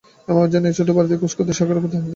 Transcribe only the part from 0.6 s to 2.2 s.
একটি ছোট বাড়ি খোঁজ করতে সরকারের প্রতি আহ্বান জানাচ্ছি।